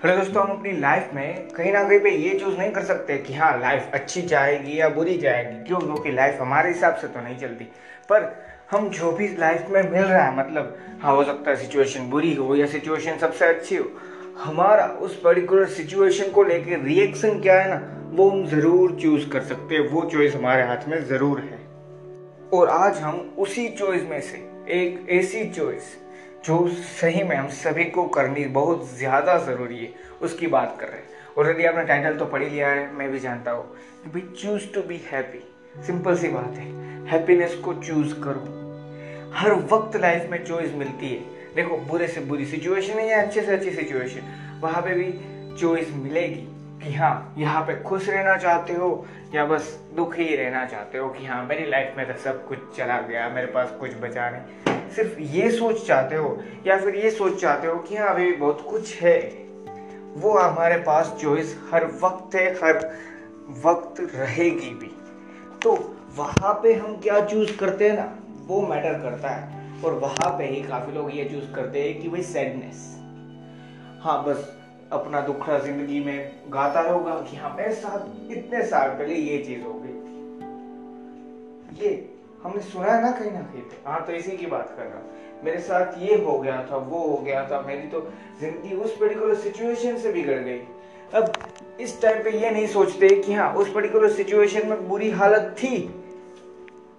Hello 0.00 0.16
दोस्तों, 0.16 0.42
हम 0.42 0.50
अपनी 0.50 0.70
लाइफ 0.72 1.10
में 1.14 1.48
कहीं 1.56 1.72
ना 1.72 1.82
कहीं 1.88 1.98
पे 2.00 2.10
ये 2.10 2.38
चूज़ 2.40 2.56
नहीं 2.58 2.70
कर 2.72 2.82
सकते 2.82 3.16
कि 3.16 3.34
हाँ 3.34 3.50
लाइफ 3.60 3.90
अच्छी 3.94 4.22
जाएगी 4.22 4.78
या 4.78 4.88
बुरी 4.88 5.16
जाएगी। 5.18 5.64
क्यों? 5.64 5.78
क्योंकि 5.78 6.12
लाइफ 6.12 6.40
हमारे 6.40 6.68
हिसाब 6.68 6.94
से 6.94 7.08
तो 7.08 7.20
नहीं 7.20 7.36
चलती। 7.38 7.64
पर 8.10 8.24
हम 8.70 8.88
जो 8.90 9.10
भी 9.12 9.28
लाइफ 9.38 9.66
में 9.70 9.82
मिल 9.82 10.02
रहा 10.02 10.22
है 10.22 10.36
मतलब 10.38 10.76
हाँ 11.02 11.14
हो 11.16 11.24
सकता 11.24 11.50
है 11.50 11.56
सिचुएशन 11.56 12.08
बुरी 12.10 12.34
हो 12.34 12.54
या 12.56 12.66
सिचुएशन 12.66 13.18
सबसे 13.18 13.46
अच्छी 13.46 13.76
हो, 13.76 13.84
हमारा 14.38 14.86
उस 14.86 15.20
पर्टिकुलर 15.20 15.66
सिचुएशन 15.68 16.30
को 16.30 16.42
लेके 16.42 16.82
रिएक्शन 16.84 17.40
क्या 17.40 17.60
है 17.60 17.68
ना, 17.70 17.80
वो 18.12 18.30
हम 18.30 18.46
ज़रूर 18.48 18.98
चूज़ 19.02 19.28
कर 19.30 19.42
सकते 19.42 19.74
हैं। 19.74 19.88
वो 19.88 20.08
चॉइस 20.12 20.34
हमारे 20.34 20.62
हाथ 20.62 20.88
में 20.88 21.02
ज़रूर 21.08 21.40
है। 21.40 21.58
और 22.52 22.68
आज 22.70 22.98
हम 22.98 23.34
उसी 23.38 23.68
चॉइस 23.70 24.08
में 24.10 24.20
से 24.22 24.46
एक 24.80 25.06
ऐसी 25.10 25.50
चॉइस 25.50 25.96
जो 26.44 26.66
सही 26.68 27.22
में 27.22 27.34
हम 27.36 27.48
सभी 27.54 27.84
को 27.84 28.04
करनी 28.08 28.44
बहुत 28.48 28.88
ज़्यादा 28.98 29.36
ज़रूरी 29.38 29.78
है, 29.78 29.92
उसकी 30.22 30.46
बात 30.46 30.76
कर 30.80 30.88
रहे 30.88 30.98
हैं। 30.98 31.34
ऑलरेडी 31.38 31.64
आपने 31.64 31.82
टाइटल 31.84 32.16
तो 32.16 32.26
पढ़ 32.26 32.42
लिया 32.42 32.68
है, 32.68 32.92
मैं 32.92 33.10
भी 33.10 33.18
जानता 33.18 33.50
हूँ। 33.50 33.64
भाई 34.06 34.22
choose 34.38 34.72
to 34.74 34.82
be 34.82 35.00
happy 35.10 35.42
simple 35.86 36.16
सी 36.16 36.28
बात 36.28 36.56
है। 36.56 36.68
हैप्पीनेस 37.08 37.54
को 37.64 37.74
चूज़ 37.74 38.14
करो। 38.22 38.58
हर 39.34 39.52
वक्त 39.72 39.96
लाइफ 39.96 40.30
में 40.30 40.44
चॉइस 40.44 40.74
मिलती 40.74 41.08
है। 41.08 41.54
देखो, 41.54 41.76
बुरे 41.78 42.08
से 42.08 42.20
बुरी 42.20 42.46
सिचुएशन 42.46 42.98
है 42.98 43.08
या 43.08 43.22
अच्छे 43.22 43.42
से 43.42 43.52
अच्छी 43.52 43.70
सिचुएशन 43.70 44.58
वहाँ 44.62 44.82
पे 44.82 44.94
भी 44.94 45.12
चॉइस 45.60 45.92
मिलेगी 45.94 46.46
कि 46.82 46.94
हाँ 46.94 47.34
यहाँ 47.38 47.62
पे 47.62 47.82
खुश 47.82 48.08
रहना 48.08 48.36
चाहते 48.36 48.72
हो 48.72 49.06
या 49.34 49.44
बस 49.46 49.78
दुखी 49.96 50.22
ही 50.22 50.36
रहना 50.36 50.64
चाहते 50.66 50.98
हो 50.98 51.08
कि 51.08 51.26
हाँ 51.26 51.44
मेरी 51.46 51.70
लाइफ 51.70 51.94
में 51.96 52.06
तो 52.06 52.18
सब 52.20 52.46
कुछ 52.48 52.76
चला 52.76 53.00
गया, 53.00 53.28
मेरे 53.28 53.46
पास 53.46 53.76
कुछ 53.80 53.94
बचा 54.02 54.30
नहीं। 54.30 54.69
सिर्फ़ 54.96 55.20
ये 55.20 55.50
सोच 55.50 55.86
चाहते 55.86 56.16
हो, 56.16 56.38
या 56.66 56.76
फिर 56.78 56.94
ये 56.94 57.10
सोच 57.10 57.40
चाहते 57.40 57.66
हो 57.66 57.76
कि 57.78 57.96
हाँ 57.96 58.08
अभी 58.08 58.32
बहुत 58.32 58.66
कुछ 58.70 58.94
है। 58.94 59.18
वो 60.16 60.38
हमारे 60.38 60.76
पास 60.76 61.16
चॉइस 61.20 61.56
हर 61.72 61.86
वक्त 62.02 62.34
है, 62.34 62.54
हर 62.54 62.76
वक्त 63.64 64.00
रहेगी 64.14 64.74
भी। 64.74 64.90
तो 65.62 65.96
वहाँ 66.16 66.52
पे 66.62 66.74
हम 66.74 66.96
क्या 66.96 67.20
चूज़ 67.26 67.56
करते 67.56 67.88
हैं 67.88 67.96
ना, 67.96 68.18
वो 68.46 68.62
मैटर 68.62 68.92
करता 68.92 69.28
है। 69.28 69.58
और 69.84 69.92
वहाँ 69.92 70.30
पे 70.38 70.44
ही 70.44 70.62
काफ़ी 70.62 70.92
लोग 70.92 71.16
ये 71.16 71.24
चूज़ 71.24 71.52
करते 71.54 71.82
हैं 71.82 72.00
कि 72.02 72.08
भाई 72.08 72.22
सैडनेस 72.22 72.96
हाँ 74.02 74.24
बस 74.24 74.56
अपना 74.92 75.20
दुखड़ा 75.20 75.58
ज़िंदगी 75.58 76.00
में 76.00 76.42
गाता 76.48 76.80
रहोगा 76.80 77.14
कि 77.30 77.36
हाँ 77.36 77.54
मेरे 77.56 77.74
साथ 77.74 78.30
इतने 78.30 78.62
साल 78.66 78.88
पहले 78.88 79.14
ये 79.14 79.38
चीज़ 79.38 79.62
हो 79.62 79.72
गई। 79.74 79.92
ये 81.84 81.90
हमने 82.42 82.62
सुना 82.62 82.86
है 82.86 83.02
ना 83.02 83.10
कहीं 83.10 83.30
ना 83.30 83.40
कहीं 83.40 83.62
पे। 83.62 83.76
हाँ 83.86 84.04
तो 84.06 84.12
इसी 84.12 84.36
की 84.36 84.46
बात 84.46 84.74
कर 84.76 84.84
रहा 84.84 85.42
मेरे 85.44 85.60
साथ 85.60 85.98
ये 85.98 86.14
हो 86.16 86.38
गया 86.38 86.56
था, 86.70 86.76
वो 86.76 86.98
हो 87.00 87.16
गया 87.16 87.42
था, 87.50 87.60
मेरी 87.60 87.86
तो 87.88 88.00
ज़िंदगी 88.40 88.74
उस 88.76 88.96
पर्टिकुलर 88.96 89.34
सिचुएशन 89.34 89.96
से 89.98 90.12
बिगड़ 90.12 90.38
गई। 90.38 90.58
अब 91.14 91.32
इस 91.80 92.00
टाइम 92.02 92.22
पे 92.24 92.30
ये 92.30 92.50
नहीं 92.50 92.66
सोचते 92.66 93.08
कि 93.08 93.34
हाँ 93.34 93.52
उस 93.54 93.72
पर्टिकुलर 93.72 94.10
सिचुएशन 94.10 94.68
में 94.68 94.88
बुरी 94.88 95.10
हालत 95.10 95.54
थी, 95.58 95.78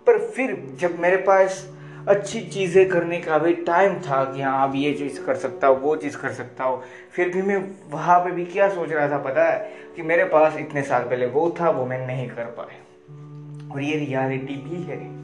पर 0.08 0.20
फिर 0.28 0.56
जब 0.80 1.00
मेरे 1.00 1.18
पास 1.18 1.68
अच्छी 2.08 2.40
चीज़ें 2.42 2.88
करने 2.90 3.20
का 3.22 3.38
भी 3.38 3.54
टाइम 3.54 3.96
था 4.00 4.24
कि 4.34 4.42
हाँ 4.42 4.68
अब 4.70 4.76
ये 4.76 4.94
चीज़ 4.94 5.22
कर 5.26 5.36
सकता 5.36 5.68
हूँ, 5.68 5.80
वो 5.82 5.96
चीज़ 5.96 6.18
कर 6.18 6.32
सकता 6.34 6.64
हूँ, 6.64 6.82
फिर 7.12 7.30
भी 7.30 7.42
मैं 7.42 7.64
वहाँ 7.92 8.20
पे 8.20 8.32
भी 8.32 8.46
क्या 8.46 8.70
सोच 8.70 8.90
रहा 8.90 9.10
था 9.10 9.18
पता 9.24 9.50
है? 9.50 9.72
कि 9.96 10.02
मेरे 10.02 10.26
पास 10.26 10.58
इतने 10.58 10.84
साल 10.84 11.04
पहले 11.04 11.26
वो 11.26 11.50
था, 11.60 11.70
वो 11.70 11.86
मैं 11.86 12.06
नहीं 12.08 12.30
कर 12.30 12.54
पाया। 12.58 13.74
और 13.74 13.82
ये 13.82 13.98
रियलिटी 13.98 14.56
भी 14.56 14.84
है। 14.84 15.21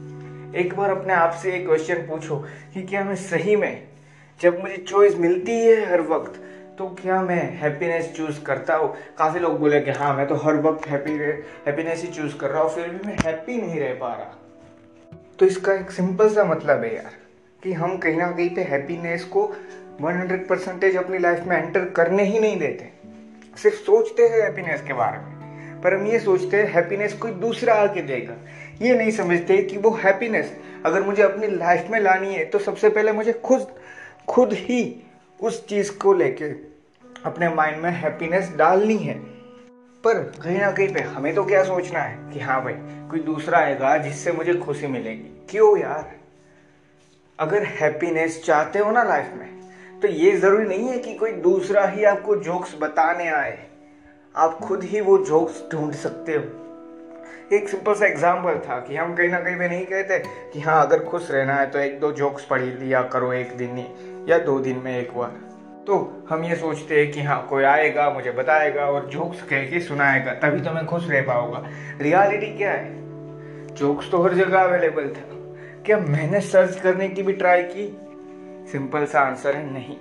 एक 0.56 0.74
बार 0.76 0.90
अपने 0.90 1.12
आप 1.12 1.32
से 1.32 1.52
एक 1.54 1.66
क्वेश्चन 1.66 1.94
पूछो 2.06 2.36
कि 2.74 2.82
क्या 2.82 3.02
मैं 3.04 3.14
सही 3.16 3.56
में, 3.56 3.82
जब 4.40 4.60
मुझे 4.60 4.76
चॉइस 4.78 5.16
मिलती 5.16 5.52
है 5.52 5.90
हर 5.90 6.00
वक्त 6.02 6.40
तो 6.78 6.86
क्या 6.94 7.20
मैं 7.22 7.40
हैप्पीनेस 7.58 8.12
चूज़ 8.16 8.40
करता 8.44 8.76
हूँ? 8.76 8.94
काफ़ी 9.18 9.40
लोग 9.40 9.58
बोले 9.60 9.80
कि 9.80 9.90
हाँ 9.90 10.14
मैं 10.16 10.26
तो 10.28 10.34
हर 10.36 10.56
वक्त 10.62 10.88
हैप्पी 10.88 11.12
हैप्पीनेस 11.12 12.02
ही 12.02 12.08
चूज़ 12.08 12.36
कर 12.36 12.50
रहा 12.50 12.62
हूँ, 12.62 12.70
फिर 12.70 12.88
भी 12.88 13.06
मैं 13.06 13.16
हैप्पी 13.24 13.56
नहीं 13.56 13.80
रह 13.80 13.94
पा 13.94 14.14
रहा। 14.14 14.36
तो 15.38 15.46
इसका 15.46 15.74
एक 15.74 15.90
सिंपल 15.90 16.28
सा 16.28 16.44
मतलब 16.44 16.84
है 16.84 16.94
यार, 16.94 17.12
कि 17.62 17.72
हम 17.72 17.96
कहीं 17.98 18.16
ना 18.16 18.30
कहीं 18.30 18.54
पे 18.54 18.62
हैप्पीनेस 18.64 19.24
को 19.26 19.46
100 20.02 20.48
परसेंटेज 20.48 20.96
अपनी 20.96 21.18
लाइफ 21.18 21.44
में 21.46 21.56
एंटर 21.56 21.84
करने 21.90 22.24
ही 22.24 22.38
नहीं 22.38 22.58
देते। 22.58 22.90
सिर्फ़ 23.56 23.76
सोचते 23.76 24.22
हैं 24.22 24.42
हैप्पीनेस 24.42 24.82
के 24.82 24.92
बारे 24.92 25.18
में। 25.18 25.37
पर 25.84 25.94
हम 25.94 26.06
ये 26.06 26.18
सोचते 26.18 26.56
हैं 26.56 26.72
हैप्पीनेस 26.72 27.12
कोई 27.12 27.30
दूसरा 27.30 27.74
आके 27.74 28.02
देगा। 28.02 28.34
ये 28.82 28.94
नहीं 28.94 29.10
समझते 29.10 29.56
कि 29.62 29.78
वो 29.78 29.90
हैप्पीनेस 29.94 30.52
अगर 30.86 31.02
मुझे 31.02 31.22
अपनी 31.22 31.46
लाइफ 31.46 31.86
में 31.90 31.98
लानी 32.00 32.34
है 32.34 32.44
तो 32.44 32.58
सबसे 32.58 32.88
पहले 32.88 33.12
मुझे 33.12 33.32
खुद 33.44 33.66
खुद 34.28 34.52
ही 34.52 34.80
उस 35.40 35.66
चीज़ 35.66 35.90
को 35.92 36.12
लेके 36.12 36.50
अपने 37.24 37.48
माइंड 37.48 37.82
में 37.82 37.90
हैप्पीनेस 37.92 38.52
डालनी 38.56 38.96
है। 38.96 39.14
पर 40.04 40.18
कहीं 40.42 40.58
ना 40.58 40.70
कहीं 40.70 40.88
पे 40.88 41.00
हमें 41.00 41.34
तो 41.34 41.44
क्या 41.44 41.62
सोचना 41.64 42.00
है 42.00 42.32
कि 42.32 42.40
हाँ 42.40 42.62
भाई, 42.64 42.74
कोई 43.10 43.20
दूसरा 43.20 43.58
आएगा 43.58 43.96
जिससे 43.98 44.32
मुझे 44.32 44.54
खुशी 44.54 44.86
मिलेगी। 44.86 45.46
क्यों 45.50 45.78
यार? 45.78 46.12
अगर 47.38 47.64
हैप्पीनेस 47.72 48.42
चाहते 48.44 48.78
हो 48.78 48.90
ना 48.90 49.02
लाइफ 49.02 49.32
में 49.34 50.00
तो 50.02 50.08
ये 50.08 50.36
ज़रूरी 50.36 50.64
नहीं 50.64 50.88
है 50.88 50.98
कि 50.98 51.14
कोई 51.14 51.32
दूसरा 51.32 51.86
ही 51.86 52.04
आपको 52.04 52.36
जोक्स 52.36 52.76
बताने 52.80 53.28
आए। 53.28 53.58
आप 54.38 54.58
खुद 54.58 54.82
ही 54.82 55.00
वो 55.00 55.16
जोक्स 55.18 55.62
ढूंढ 55.72 55.92
सकते 55.92 56.32
हो। 56.32 56.42
एक 57.56 57.68
सिंपल 57.68 57.94
सा 57.94 58.06
एग्ज़ाम्पल 58.06 58.58
था 58.58 58.78
कि 58.80 58.96
हम 58.96 59.14
कहीं 59.14 59.28
ना 59.28 59.40
कहीं 59.40 59.56
पे 59.56 59.68
नहीं 59.68 59.86
कहते 59.86 60.18
कि 60.52 60.60
हाँ 60.60 60.86
अगर 60.86 61.04
खुश 61.04 61.30
रहना 61.30 61.54
है 61.54 61.70
तो 61.70 61.78
एक 61.78 61.98
दो 62.00 62.12
जोक्स 62.12 62.44
पढ़ 62.44 62.62
लिया 62.62 63.02
करो 63.02 63.32
एक 63.32 63.56
दिन 63.56 63.76
ही, 63.76 63.84
या 64.30 64.38
दो 64.38 64.58
दिन 64.58 64.76
में 64.76 64.98
एक 64.98 65.16
बार। 65.16 65.30
तो 65.86 66.26
हम 66.30 66.44
ये 66.44 66.56
सोचते 66.56 67.00
हैं 67.00 67.10
कि 67.12 67.22
हाँ 67.22 67.46
कोई 67.46 67.64
आएगा, 67.64 68.10
मुझे 68.10 68.30
बताएगा 68.30 68.84
और 68.84 69.06
जोक्स 69.06 69.42
कह 69.42 69.70
के 69.70 69.80
सुनाएगा, 69.80 70.34
तभी 70.34 70.60
तो 70.60 70.70
मैं 70.70 70.86
खुश 70.86 71.08
रह 71.10 71.22
पाऊँगा। 71.22 71.64
रियलिटी 72.00 72.56
क्या 72.58 72.72
है? 72.72 72.96
जोक्स 73.74 74.10
तो 74.10 74.22
हर 74.22 74.34
जगह 74.34 74.60
अवेलेबल 74.60 75.08
था। 75.08 75.28
क्या 75.86 75.98
मैंने 75.98 76.40
सर्च 76.40 76.80
करने 76.80 77.08
की 77.08 77.22
भी 77.22 77.32
ट्राई 77.32 77.62
की? 77.62 77.88
सिंपल 78.72 79.06
सा 79.06 79.20
आंसर 79.20 79.56
है, 79.56 79.72
नहीं। 79.72 79.96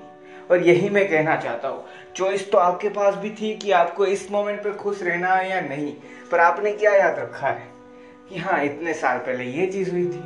और 0.52 0.62
यही 0.62 0.90
मैं 0.90 1.08
कहना 1.10 1.36
चाहता 1.36 1.68
हूँ। 1.68 1.86
चॉइस 2.16 2.52
तो 2.52 2.58
आपके 2.58 2.90
पास 2.90 3.16
भी 3.16 3.30
थी 3.32 3.54
कि 3.56 3.72
आपको 3.72 4.06
इस 4.06 4.32
मोमेंट 4.32 4.64
पे 4.64 4.72
खुश 4.74 5.04
रहना 5.04 5.34
है 5.34 5.50
या 5.50 5.62
नहीं, 5.62 5.94
पर 6.32 6.40
आपने 6.40 6.72
क्या 6.72 6.96
याद 6.96 7.20
रखा 7.20 7.48
है 7.48 7.68
कि 8.30 8.38
हाँ 8.38 8.64
इतने 8.64 8.94
साल 8.94 9.18
पहले 9.18 9.44
ये 9.44 9.68
चीज़ 9.68 9.92
हुई 9.92 10.06
थी? 10.06 10.24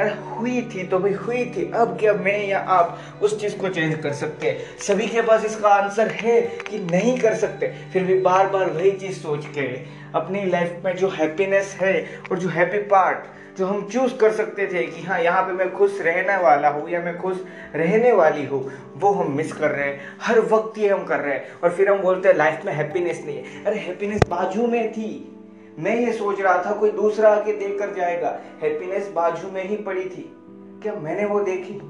अरे, 0.00 0.10
हुई 0.30 0.60
थी 0.62 0.86
तो 0.86 0.98
भाई 0.98 1.12
हुई 1.12 1.44
थी। 1.46 1.70
अब 1.72 1.96
क्या 2.00 2.12
मैं 2.12 2.46
या 2.46 2.58
आप 2.58 2.98
उस 3.22 3.40
चीज़ 3.40 3.56
को 3.56 3.68
चेंज 3.68 3.94
कर 4.02 4.12
सकते 4.12 4.50
हैं? 4.50 4.78
सभी 4.78 5.06
के 5.06 5.22
पास 5.22 5.44
इसका 5.44 5.68
आंसर 5.68 6.08
है 6.08 6.40
कि 6.40 6.78
नहीं 6.78 7.18
कर 7.18 7.34
सकते। 7.34 7.72
फिर 7.92 8.04
भी 8.04 8.20
बार 8.20 8.48
बार 8.48 8.70
वही 8.70 8.90
चीज़ 8.90 9.18
सोच 9.18 9.46
के 9.46 9.66
अपनी 10.14 10.44
लाइफ 10.46 10.82
में 10.84 10.96
जो 10.96 11.08
हैप्पीनेस 11.08 11.76
है 11.80 11.94
और 12.30 12.38
जो 12.38 12.48
हैप्पी 12.48 12.78
पार्ट 12.78 13.18
जो 13.58 13.66
हम 13.66 13.88
चूज़ 13.88 14.16
कर 14.16 14.32
सकते 14.32 14.66
थे 14.66 14.86
कि 14.86 15.02
हाँ 15.02 15.20
यहाँ 15.20 15.42
पे 15.42 15.52
मैं 15.52 15.72
खुश 15.72 16.00
रहने 16.00 16.36
वाला 16.36 16.68
हूँ 16.68 16.90
या 16.90 17.00
मैं 17.00 17.18
खुश 17.18 17.44
रहने 17.74 18.12
वाली 18.12 18.46
हूँ, 18.46 18.72
वो 18.96 19.10
हम 19.10 19.36
मिस 19.36 19.52
कर 19.52 19.70
रहे 19.70 19.88
हैं। 19.88 20.00
हर 20.22 20.40
वक्त 20.40 20.78
ये 20.78 20.88
हम 20.88 21.04
कर 21.04 21.20
रहे 21.20 21.34
हैं। 21.34 21.44
और 21.64 21.70
फिर 21.70 21.88
हम 21.88 21.98
बोलते 21.98 22.28
हैं 22.28 22.36
लाइफ 22.36 22.60
में 22.64 22.72
हैप्पीनेस 22.72 23.22
नहीं 23.26 23.36
है। 23.36 23.64
अरे 23.64 23.76
हैप्पीनेस 23.76 24.20
बाजू 24.28 24.66
में 24.66 24.92
थी। 24.92 25.36
मैं 25.78 25.96
ये 25.96 26.12
सोच 26.12 26.40
रहा 26.40 26.62
था, 26.66 26.72
कोई 26.72 26.90
दूसरा 26.90 27.28
आके 27.28 27.52
देख 27.52 27.78
कर 27.78 27.94
जाएगा। 27.94 28.40
हैप्पीनेस 28.62 29.10
बाजू 29.14 29.50
में 29.50 29.68
ही 29.68 29.76
पड़ी 29.76 30.04
थी। 30.04 30.36
क्या 30.82 30.94
मैंने 30.94 31.24
वो 31.24 31.40
देखी? 31.40 31.80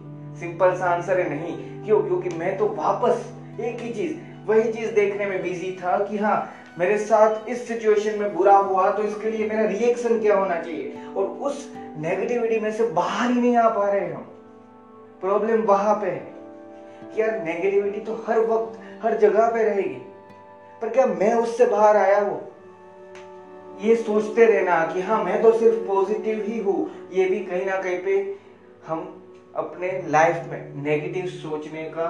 सिंपल 0.41 0.75
सा 0.75 0.85
आंसर 0.85 1.21
है, 1.21 1.31
नहीं। 1.31 1.85
क्यों? 1.85 2.01
क्योंकि 2.01 2.29
मैं 2.29 2.59
तो 2.59 2.67
वापस 2.69 3.33
एक 3.61 3.81
ही 3.81 3.91
चीज़, 3.91 4.17
वही 4.47 4.73
चीज़ 4.73 4.93
देखने 4.93 5.27
में 5.27 5.43
बिज़ी 5.43 5.79
था 5.83 6.05
कि 6.05 6.19
हाँ 6.19 6.55
मेरे 6.79 6.97
साथ 6.99 7.49
इस 7.49 7.67
सिचुएशन 7.69 8.19
में 8.19 8.35
बुरा 8.35 8.57
हुआ 8.59 8.91
तो 8.91 9.03
इसके 9.03 9.31
लिए 9.31 9.49
मेरा 9.49 9.65
रिएक्शन 9.65 10.21
क्या 10.21 10.37
होना 10.37 10.59
चाहिए? 10.59 10.95
और 11.17 11.25
उस 11.25 11.69
नेगेटिविटी 11.99 12.59
में 12.61 12.71
से 12.73 12.85
बाहर 12.85 13.31
ही 13.31 13.41
नहीं 13.41 13.57
आ 13.57 13.69
पा 13.69 13.89
रहे 13.89 14.07
हम। 14.07 14.23
प्रॉब्लम 15.21 15.63
वहाँ 15.63 15.95
पे 15.95 16.07
है 16.07 16.33
कि 17.05 17.21
यार 17.21 17.39
नेगेटिविटी 17.45 18.01
तो 18.01 18.15
हर 18.27 18.39
वक्त, 18.41 18.79
हर 19.03 19.19
जगह 19.19 19.47
पे 19.49 19.63
रहेगी। 19.63 19.95
पर 20.83 20.91
क्या 20.91 21.07
मैं 21.07 21.33
उससे 21.35 21.67
बाहर 21.67 21.97
आया 21.97 22.21
हूँ? 22.21 22.41
ये 23.81 23.95
सोचते 23.97 24.47
रहना 24.47 24.81
कि 24.87 25.01
हाँ 25.01 25.23
मैं 25.25 25.41
तो 25.43 25.53
सिर्फ़ 25.53 25.87
पॉजिटिव 25.87 26.43
ही 26.43 26.59
हूँ। 26.59 26.91
ये 27.13 27.25
भी 27.25 27.41
कहीं 27.41 27.65
ना 27.67 27.77
कहीं 27.77 27.99
पे 27.99 28.37
हम 28.87 29.01
अपने 29.55 29.91
लाइफ 30.09 30.47
में 30.51 30.83
नेगेटिव 30.83 31.27
सोचने 31.33 31.83
का 31.89 32.07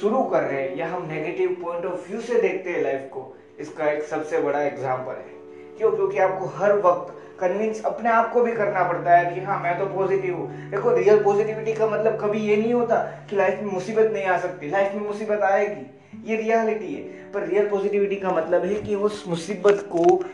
शुरू 0.00 0.22
कर 0.22 0.42
रहे 0.42 0.62
हैं, 0.62 0.76
या 0.76 0.86
हम 0.86 1.06
नेगेटिव 1.08 1.56
पॉइंट 1.62 1.84
ऑफ़ 1.86 2.08
व्यू 2.08 2.20
से 2.20 2.40
देखते 2.40 2.70
हैं 2.70 2.82
लाइफ 2.82 3.08
को। 3.12 3.34
इसका 3.60 3.90
एक 3.90 4.02
सबसे 4.02 4.40
बड़ा 4.40 4.60
एग्ज़ाम्पल 4.62 5.12
है। 5.12 5.36
क्यों? 5.78 5.90
क्योंकि 5.90 6.18
आपको 6.18 6.46
हर 6.56 6.72
वक्त 6.76 7.14
कन्विंस 7.40 7.82
अपने 7.84 8.10
आप 8.10 8.32
को 8.32 8.40
भी 8.42 8.52
करना 8.52 8.82
पड़ता 8.84 9.16
है 9.16 9.34
कि 9.34 9.40
हाँ 9.40 9.58
मैं 9.62 9.78
तो 9.78 9.86
पॉजिटिव 9.86 10.36
हूँ। 10.36 10.70
देखो 10.70 10.92
रियल 10.92 11.22
पॉजिटिविटी 11.24 11.72
का 11.72 11.86
मतलब 11.86 12.18
कभी 12.20 12.38
ये 12.38 12.56
नहीं 12.56 12.72
होता 12.74 12.96
कि 13.30 13.36
लाइफ 13.36 13.60
में 13.62 13.70
मुसीबत 13.72 14.10
नहीं 14.12 14.24
आ 14.24 14.38
सकती। 14.38 14.70
लाइफ 14.70 14.94
में 14.94 15.06
मुसीबत 15.06 15.42
आएगी, 15.42 15.86
ये 16.24 16.36
रियलिटी 16.36 16.94
है। 16.94 17.32
पर 17.32 17.46
रियल 17.46 17.68
पॉजिटिविटी 17.68 18.16
का 18.16 18.30
मतलब 18.30 18.64
है 18.64 18.74
कि 18.74 18.94
उस 18.94 19.24
मुसीबत 19.28 19.84
को 19.92 20.24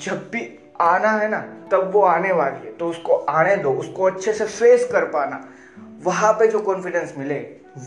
जब 0.00 0.28
भी 0.32 0.48
आना 0.80 1.10
है 1.10 1.28
ना, 1.28 1.38
तब 1.72 1.90
वो 1.94 2.02
आने 2.02 2.32
वाली 2.32 2.66
है। 2.66 2.72
तो 2.72 2.88
उसको 2.88 3.12
आने 3.12 3.56
दो, 3.56 3.72
उसको 3.72 4.02
अच्छे 4.02 4.32
से 4.32 4.44
फेस 4.44 4.88
कर 4.92 5.04
पाना। 5.04 5.44
वहाँ 6.04 6.32
पे 6.32 6.46
जो 6.48 6.58
कॉन्फिडेंस 6.60 7.14
मिले, 7.18 7.38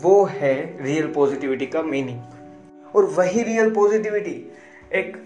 वो 0.02 0.24
है 0.24 0.54
रियल 0.82 1.12
पॉजिटिविटी 1.12 1.66
का 1.66 1.82
मीनिंग 1.82 2.96
और 2.96 3.04
वही 3.16 3.42
रियल 3.42 3.74
पॉजिटिविटी 3.74 4.52
एक 4.94 5.16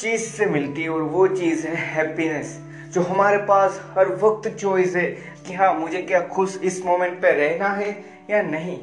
चीज़ 0.00 0.22
से 0.22 0.46
मिलती 0.46 0.82
है 0.82 0.88
और 0.88 1.02
वो 1.02 1.26
चीज़ 1.26 1.66
है 1.66 1.74
हैप्पीनेस 1.74 2.60
जो 2.92 3.00
हमारे 3.00 3.38
पास 3.38 3.80
हर 3.94 4.08
वक्त 4.08 4.48
चॉइस 4.48 4.96
है 4.96 5.06
कि 5.46 5.54
हाँ 5.54 5.72
मुझे 5.74 6.00
क्या 6.02 6.20
खुश 6.20 6.58
इस 6.62 6.84
मोमेंट 6.84 7.22
पे 7.22 7.32
रहना 7.32 7.68
है 7.68 8.04
या 8.30 8.42
नहीं। 8.42 8.78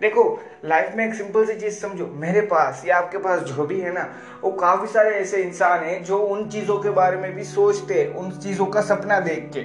देखो 0.00 0.40
लाइफ 0.64 0.94
में 0.94 1.06
एक 1.06 1.14
सिंपल 1.14 1.46
सी 1.46 1.54
चीज़ 1.54 1.74
समझो, 1.74 2.06
मेरे 2.06 2.40
पास 2.40 2.82
या 2.86 2.96
आपके 2.96 3.18
पास 3.18 3.40
जो 3.40 3.64
भी 3.64 3.80
है 3.80 3.92
ना, 3.92 4.08
वो 4.42 4.50
काफ़ी 4.50 4.88
सारे 4.88 5.10
ऐसे 5.10 5.42
इंसान 5.42 5.80
हैं 5.80 6.04
जो 6.04 6.18
उन 6.18 6.48
चीज़ों 6.48 6.78
के 6.78 6.90
बारे 6.90 7.16
में 7.16 7.34
भी 7.34 7.44
सोचते 7.44 8.02
हैं, 8.02 8.08
उन 8.08 8.30
चीज़ों 8.30 8.66
का 8.66 8.80
सपना 8.80 9.20
देख 9.20 9.50
के। 9.56 9.60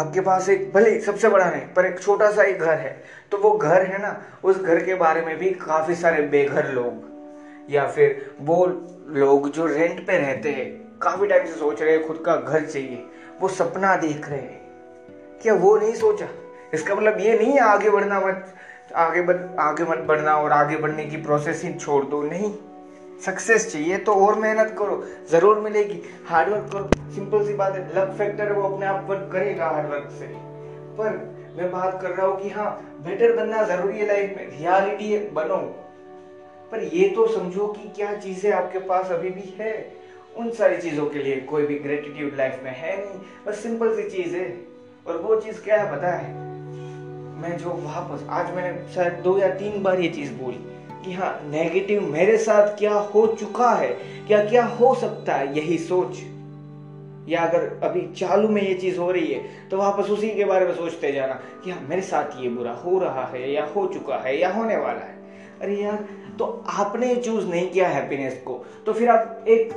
आपके 0.00 0.20
पास 0.20 0.48
एक 0.48 0.72
भले 0.72 1.00
सबसे 1.00 1.28
बड़ा 1.28 1.50
नहीं, 1.50 1.62
पर 1.62 1.86
एक 1.86 2.00
छोटा 2.00 2.30
सा 2.30 2.42
एक 2.42 2.58
घर 2.58 2.78
है। 2.78 3.04
तो 3.30 3.38
वो 3.38 3.52
घर 3.52 3.82
है 3.82 4.02
ना, 4.02 4.22
उस 4.44 4.62
घर 4.62 4.84
के 4.84 4.94
बारे 4.94 5.20
में 5.20 5.36
भी 5.36 5.50
काफ़ी 5.50 5.94
सारे 5.94 6.22
बेघर 6.22 6.68
लोग। 6.68 7.13
या 7.70 7.86
फिर 7.86 8.36
वो 8.40 8.64
लोग 9.08 9.50
जो 9.50 9.66
रेंट 9.66 10.06
पे 10.06 10.18
रहते 10.18 10.48
हैं, 10.48 10.98
काफ़ी 10.98 11.26
टाइम 11.26 11.46
से 11.46 11.52
सोच 11.52 11.82
रहे 11.82 11.92
हैं 11.92 12.06
खुद 12.06 12.22
का 12.26 12.36
घर 12.36 12.64
चाहिए, 12.64 13.04
वो 13.40 13.48
सपना 13.48 13.94
देख 13.96 14.28
रहे 14.28 14.40
हैं। 14.40 14.62
क्या 15.42 15.54
वो 15.54 15.76
नहीं 15.76 15.94
सोचा? 15.94 16.28
इसका 16.74 16.94
मतलब 16.94 17.20
ये 17.20 17.38
नहीं 17.38 17.52
है 17.52 17.60
आगे 17.60 17.90
बढ़ना 17.90 18.20
मत, 18.20 18.54
आगे 18.94 19.22
बढ़ 19.22 19.36
आगे 19.60 19.84
मत 19.84 19.98
बढ़ना 19.98 20.34
और 20.34 20.52
आगे 20.52 20.76
बढ़ने 20.76 21.04
की 21.04 21.16
प्रोसेस 21.16 21.62
ही 21.64 21.72
छोड़ 21.74 22.04
दो। 22.04 22.22
नहीं। 22.22 22.52
सक्सेस 23.20 23.70
चाहिए 23.72 23.96
तो 23.98 24.14
और 24.16 24.38
मेहनत 24.38 24.74
करो, 24.78 25.02
ज़रूर 25.30 25.58
मिलेगी। 25.60 26.00
हार्डवर्क 26.26 26.70
करो। 26.72 27.12
सिंपल 27.14 27.46
सी 27.46 27.54
बात 27.54 27.74
है 27.74 27.86
लक 27.88 28.14
फैक्टर 28.18 28.52
वो 28.52 28.68
अपने 28.68 28.86
आप 28.86 29.06
वर्क 29.10 29.28
करेगा 29.32 29.66
हार्डवर्क 29.66 30.08
से। 30.10 30.26
पर 30.96 31.16
मैं 31.56 31.70
बात 31.72 32.00
कर 32.02 32.10
रहा 32.10 32.26
हूँ 32.26 32.40
कि 32.42 32.48
हाँ 32.48 32.70
बेटर 33.04 33.36
बनना 33.36 33.62
ज़रूरी 33.66 33.98
है 33.98 34.06
लाइफ 34.06 34.34
में। 34.36 34.46
रियलिटी 34.50 35.16
बनो। 35.30 35.56
पर 36.72 36.82
ये 36.82 37.08
तो 37.08 37.26
समझो 37.26 37.66
कि 37.66 37.88
क्या 37.88 38.16
चीज़ें 38.16 38.52
आपके 38.52 38.78
पास 38.78 39.10
अभी 39.10 39.30
भी 39.30 39.54
है। 39.60 39.92
उन 40.36 40.50
सारी 40.50 40.76
चीज़ों 40.76 41.06
के 41.06 41.18
लिए 41.18 41.36
कोई 41.40 41.66
भी 41.66 41.78
ग्रेटिट्यूड 41.78 42.36
लाइफ 42.36 42.60
में 42.64 42.70
है 42.70 42.96
नहीं। 42.98 43.20
बस 43.46 43.58
सिंपल 43.58 43.96
सी 43.96 44.10
चीज़ 44.10 44.36
है। 44.36 44.60
और 45.06 45.16
वो 45.16 45.40
चीज़ 45.40 45.60
क्या 45.62 45.82
है 45.82 45.96
पता 45.96 46.10
है? 46.10 46.34
मैं 47.42 47.56
जो 47.58 47.70
वापस, 47.70 48.26
आज 48.30 48.54
मैंने 48.54 48.92
शायद 48.94 49.12
दो 49.12 49.38
या 49.38 49.48
तीन 49.48 49.82
बार 49.82 50.00
ये 50.00 50.08
चीज़ 50.08 50.32
बोली 50.32 50.58
कि 51.04 51.12
हाँ 51.12 51.40
नेगेटिव 51.44 52.02
मेरे 52.02 52.38
साथ 52.38 52.78
क्या 52.78 52.94
हो 52.94 53.26
चुका 53.26 53.70
है? 53.70 53.88
क्या 54.26 54.44
क्या 54.44 54.64
हो 54.64 54.94
सकता 54.94 55.34
है? 55.34 55.56
यही 55.58 55.78
सोच। 55.78 56.22
या 57.28 57.42
अगर 57.42 57.80
अभी 57.82 58.00
चालू 58.14 58.48
में 58.48 58.62
ये 58.62 58.74
चीज़ 58.74 58.98
हो 58.98 59.10
रही 59.10 59.32
है 59.32 59.68
तो 59.70 59.76
वापस 59.76 60.10
उसी 60.10 60.30
के 60.30 60.44
बारे 60.44 60.66
में 60.66 60.74
सोचते 60.74 61.12
जाना 61.12 61.34
कि 61.64 61.70
हाँ 61.70 61.86
मेरे 61.88 62.02
साथ 62.02 62.42
ये 62.42 62.48
बुरा 62.48 62.72
हो 62.72 62.98
रहा 62.98 63.24
है 63.26 63.52
या 63.52 63.64
हो 63.66 63.86
चुका 63.86 64.16
है 64.16 64.40
या 64.40 64.52
होने 64.52 64.76
वाला 64.76 65.00
है। 65.00 65.13
अरे 65.62 65.76
यार 65.76 66.04
तो 66.38 66.44
आपने 66.68 67.14
चूज़ 67.16 67.46
नहीं 67.46 67.70
किया 67.70 67.88
हैप्पीनेस 67.88 68.40
को 68.44 68.64
तो 68.86 68.92
फिर 68.92 69.08
आप 69.08 69.44
एक 69.48 69.72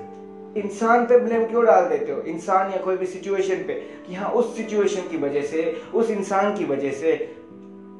इंसान 0.57 1.05
पे 1.05 1.17
ब्लेम 1.19 1.45
क्यों 1.45 1.65
डाल 1.65 1.85
देते 1.89 2.11
हो? 2.11 2.21
इंसान 2.21 2.71
या 2.71 2.77
कोई 2.77 2.97
भी 2.97 3.05
सिचुएशन 3.05 3.63
पे 3.63 3.73
कि 4.07 4.15
हाँ 4.15 4.29
उस 4.31 4.55
सिचुएशन 4.57 5.07
की 5.09 5.17
वजह 5.17 5.41
से, 5.41 5.63
उस 5.93 6.09
इंसान 6.09 6.55
की 6.55 6.65
वजह 6.65 6.91
से 6.91 7.13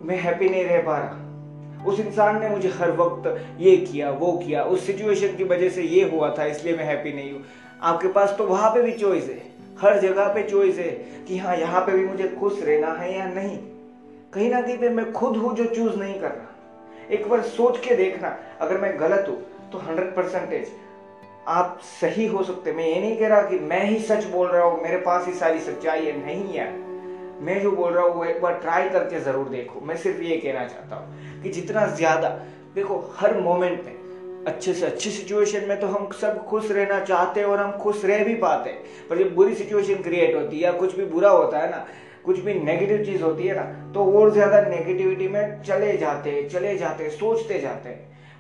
मैं 0.02 0.18
हैप्पी 0.20 0.50
नहीं 0.50 0.64
रह 0.66 0.82
पा 0.82 0.98
रहा। 0.98 1.86
उस 1.86 2.00
इंसान 2.00 2.40
ने 2.40 2.50
मुझे 2.50 2.70
हर 2.70 2.92
वक्त 2.92 3.28
ये 3.60 3.76
किया, 3.78 4.10
वो 4.12 4.32
किया, 4.38 4.64
उस 4.64 4.86
सिचुएशन 4.88 5.36
की 5.36 5.44
वजह 5.44 5.70
से 5.70 5.84
ये 5.84 6.10
हुआ 6.10 6.34
था, 6.38 6.46
इसलिए 6.46 6.76
मैं 6.78 6.86
हैप्पी 6.86 7.14
नहीं 7.14 7.32
हूँ। 7.32 7.44
आपके 7.82 8.08
पास 8.08 8.36
तो 8.38 8.48
वहाँ 8.48 8.70
पे 8.70 8.82
भी 8.82 8.92
चॉइस 8.92 9.24
है, 9.24 9.42
हर 9.82 10.00
जगह 10.00 10.34
पे 10.34 10.44
चॉइस 10.44 10.78
है 10.78 10.90
कि 11.28 11.38
हाँ 11.38 11.56
यहाँ 11.58 11.82
पे 11.82 11.92
भी 11.92 12.06
मुझे 12.06 12.28
खुश 12.40 12.62
रहना 12.64 12.94
है 12.94 13.18
या 13.18 13.28
नहीं। 13.28 13.58
कहीं 14.34 14.50
ना 14.52 14.62
कहीं 14.62 14.78
पे 14.78 14.90
मैं 14.90 15.12
खुद 15.14 15.38
हूँ 15.38 15.56
जो 15.56 15.66
चूज़ 15.66 15.96
नहीं 15.96 16.20
कर 16.20 16.28
रहा। 16.28 16.47
एक 17.12 17.28
बार 17.30 17.42
सोच 17.44 17.78
के 17.80 17.96
देखना। 17.96 18.36
अगर 18.62 18.78
मैं 18.78 19.00
गलत 19.00 19.26
हूँ 19.30 19.38
तो 19.72 19.78
हंड्रेड 19.80 20.16
परसेंटेज 20.16 20.72
आप 21.48 21.80
सही 21.84 22.26
हो 22.28 22.44
सकते 22.44 22.72
मैं 22.74 22.86
ये 22.86 23.00
नहीं 23.00 23.18
कह 23.18 23.28
रहा 23.28 23.42
कि 23.42 23.60
मैं 23.62 23.84
ही 23.84 24.00
सच 24.02 24.26
बोल 24.26 24.48
रहा 24.48 24.64
हूँ, 24.64 24.82
मेरे 24.84 24.98
पास 25.00 25.28
ही 25.28 25.34
सारी 25.36 25.60
सच्चाई 25.62 26.06
है, 26.06 26.26
नहीं 26.26 26.54
यार 26.54 26.72
मैं 27.42 27.62
जो 27.62 27.72
बोल 27.72 27.94
रहा 27.94 28.04
हूँ, 28.06 28.14
वो 28.16 28.24
एक 28.26 28.42
बार 28.42 28.54
ट्राई 28.54 28.90
करके 28.90 29.20
ज़रूर 29.20 29.50
देखो। 29.50 29.80
मैं 29.82 29.96
सिर्फ़ 29.98 30.22
ये 30.22 30.38
कहना 30.38 30.66
चाहता 30.68 30.96
हूँ 30.96 31.42
कि 31.44 31.50
जितना 31.52 31.86
ज़्यादा, 31.88 32.30
देखो, 32.76 32.98
हर 33.18 33.40
मोमेंट 33.40 33.86
में, 33.86 33.96
अच्छे 34.46 34.74
से 34.74 34.86
अच्छी 34.86 35.10
सिचुएशन 35.12 35.68
में 35.68 35.80
तो 35.80 35.88
हम 35.88 36.10
सब 36.22 36.44
खुश 36.46 36.72
रहना 36.72 37.00
चाहते 37.02 37.40
हैं 37.40 37.48
और 37.48 37.60
हम 37.60 37.72
खुश 37.80 38.04
रह 38.06 38.24
भी 38.24 38.36
पाते 38.38 38.70
हैं। 38.70 39.08
पर 39.10 39.18
जब 39.18 39.34
बुरी 39.36 39.56
सिचुएशन 39.56 40.02
क्रिएट 40.04 40.36
होती 40.36 40.56
है 40.56 40.64
या 40.64 40.72
कुछ 40.74 40.96
भी 40.96 41.06
बुरा 41.06 41.30
होता 41.30 41.60
है 41.60 41.70
ना 41.72 41.86
कुछ 42.28 42.40
भी 42.40 42.54
नेगेटिव 42.54 43.04
चीज़ 43.06 43.24
होती 43.24 43.48
है 43.48 43.56
ना 43.56 43.64
तो 43.94 44.04
और 44.20 44.32
ज़्यादा 44.34 44.62
नेगेटिविटी 44.62 45.28
में 45.28 45.62
चले 45.64 45.96
जाते 45.98 46.42
चले 46.50 46.78
जाते 46.78 47.10
सोचते 47.10 47.60
जाते 47.60 47.96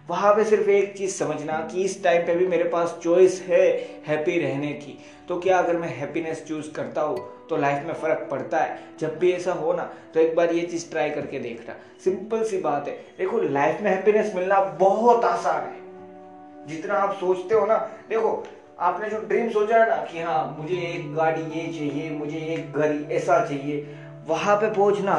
वहाँ 0.10 0.34
पे 0.36 0.44
सिर्फ़ 0.44 0.70
एक 0.70 0.94
चीज़ 0.98 1.12
समझना 1.14 1.54
कि 1.72 1.84
इस 1.84 2.04
टाइम 2.04 2.26
पे 2.26 2.36
भी 2.36 2.46
मेरे 2.48 2.64
पास 2.70 2.98
चॉइस 3.04 3.42
है 3.48 3.64
हैप्पी 4.08 4.38
रहने 4.40 4.72
की। 4.74 4.98
तो 5.28 5.38
क्या 5.40 5.58
अगर 5.58 5.78
मैं 5.78 5.88
हैप्पीनेस 5.90 6.44
चूज़ 6.48 6.72
करता 6.72 7.02
हूँ 7.02 7.18
तो 7.50 7.58
लाइफ 7.58 7.86
में 7.88 7.94
फ़र्क 7.94 8.28
पड़ता 8.32 8.60
है? 8.60 8.78
जब 9.00 9.18
भी 9.20 9.32
ऐसा 9.32 9.54
हो 9.54 9.74
ना 9.74 9.90
तो 10.14 10.20
एक 10.20 10.36
बार 10.36 10.54
ये 10.54 10.62
चीज़ 10.64 10.90
ट्राई 10.92 11.10
करके 11.10 11.40
देखना। 11.40 11.76
सिंपल 12.04 12.44
सी 12.44 12.58
बात 12.58 12.88
है। 12.88 12.94
देखो 13.18 13.40
लाइफ 13.40 13.82
में 13.82 13.90
हैप्पीनेस 13.92 14.34
मिलना 14.36 14.60
बहुत 14.80 15.24
आसान 15.26 15.64
है। 15.64 16.68
जितना 16.68 16.94
आप 16.94 17.14
सोचते 17.16 17.56
हो 17.56 17.66
ना, 17.66 17.78
देखो 18.10 18.32
आपने 18.80 19.10
जो 19.10 19.18
ड्रीम 19.18 19.50
सोचा 19.50 19.78
है 19.78 19.90
ना 19.90 19.96
कि 19.96 20.20
हाँ 20.20 20.56
मुझे 20.60 20.76
एक 20.76 21.14
गाड़ी 21.16 21.42
ये 21.42 21.68
चाहिए, 21.68 22.10
मुझे 22.10 22.38
एक 22.38 22.78
घर 22.78 23.12
ऐसा 23.12 23.46
चाहिए, 23.46 23.86
वहाँ 24.28 24.56
पे 24.56 24.70
पहुँचना 24.70 25.14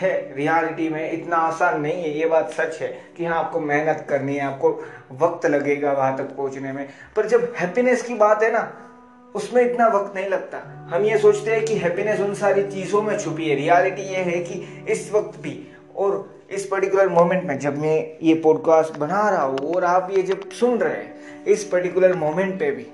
है 0.00 0.12
रियलिटी 0.36 0.88
में 0.88 1.10
इतना 1.12 1.36
आसान 1.36 1.80
नहीं 1.80 2.02
है, 2.02 2.18
ये 2.18 2.26
बात 2.26 2.50
सच 2.50 2.78
है 2.82 2.88
कि 3.16 3.24
हाँ 3.24 3.38
आपको 3.38 3.60
मेहनत 3.60 4.06
करनी 4.08 4.36
है, 4.36 4.40
आपको 4.40 4.70
वक्त 5.12 5.46
लगेगा 5.46 5.92
वहाँ 5.92 6.16
तक 6.16 6.34
पहुँचने 6.36 6.72
में। 6.72 6.88
पर 7.16 7.26
जब 7.26 7.52
हैप्पीनेस 7.58 8.02
की 8.02 8.14
बात 8.14 8.42
है 8.42 8.52
ना, 8.52 8.72
उसमें 9.34 9.62
इतना 9.62 9.86
वक्त 9.88 10.14
नहीं 10.16 10.28
लगता। 10.28 10.58
हम 10.94 11.04
ये 11.04 11.18
सोचते 11.18 11.50
हैं 11.50 11.64
कि 11.64 11.76
हैप्पीनेस 11.76 12.20
उन 12.20 12.34
सारी 12.34 12.62
चीज़ों 12.62 13.02
में 13.02 13.18
छुपी 13.18 13.48
है। 13.48 13.56
रियलिटी 13.56 14.02
ये 14.02 14.22
है 14.22 14.38
कि 14.44 14.84
इस 14.88 15.10
वक्त 15.12 15.38
भी 15.40 15.58
और 15.96 16.24
इस 16.50 16.66
पर्टिकुलर 16.66 17.08
मोमेंट 17.08 17.44
में 17.44 17.58
जब 17.58 17.78
मैं 17.78 17.96
ये 18.22 18.34
पॉडकास्ट 18.34 18.98
बना 18.98 19.28
रहा 19.30 19.42
हूँ 19.42 19.74
और 19.74 19.84
आप 19.84 20.08
ये 20.10 20.22
जब 20.22 20.50
सुन 20.50 20.78
रहे 20.78 20.96
हैं 20.96 21.15
इस 21.46 21.64
पर्टिकुलर 21.64 22.14
मोमेंट 22.16 22.58
पे 22.58 22.70
भी 22.70 22.86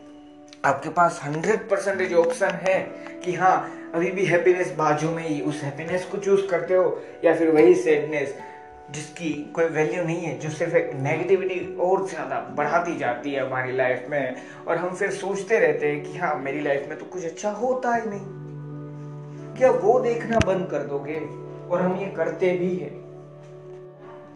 आपके 0.64 0.88
पास 0.88 1.20
हंड्रेड 1.24 1.68
परसेंटेज 1.68 2.12
ऑप्शन 2.14 2.58
है 2.62 2.78
कि 3.24 3.32
हाँ 3.34 3.56
अभी 3.94 4.10
भी 4.10 4.24
हैप्पीनेस 4.24 4.72
बाजू 4.78 5.10
में 5.10 5.22
ही 5.22 5.40
उस 5.40 5.62
हैप्पीनेस 5.62 6.04
को 6.04 6.18
चूज़ 6.18 6.46
करते 6.46 6.74
हो 6.74 7.02
या 7.24 7.34
फिर 7.36 7.50
वही 7.50 7.74
सैडनेस 7.74 8.34
जिसकी 8.90 9.30
कोई 9.54 9.64
वैल्यू 9.64 10.02
नहीं 10.04 10.20
है, 10.20 10.38
जो 10.38 10.48
सिर्फ़ 10.50 10.76
एक 10.76 10.90
नेगेटिविटी 10.94 11.76
और 11.80 12.06
ज़्यादा 12.08 12.40
बढ़ाती 12.56 12.96
जाती 12.98 13.32
है 13.32 13.46
हमारी 13.46 13.72
लाइफ 13.72 14.06
में 14.10 14.36
और 14.68 14.76
हम 14.76 14.94
फिर 14.94 15.10
सोचते 15.10 15.58
रहते 15.58 15.86
हैं 15.86 16.02
कि 16.04 16.18
हाँ 16.18 16.34
मेरी 16.38 16.60
लाइफ 16.60 16.86
में 16.88 16.98
तो 16.98 17.04
कुछ 17.04 17.24
अच्छा 17.24 17.50
होता 17.50 17.94
ही 17.94 18.10
नहीं। 18.10 19.56
क्या 19.56 19.70
वो 19.70 19.98
देखना 20.00 20.38
बंद 20.46 20.68
कर 20.70 20.82
दोगे? 20.82 21.20
और 21.70 21.82
हम 21.82 21.96
ये 21.96 22.06
करते 22.06 22.50
भी 22.58 22.74
है। 22.76 22.90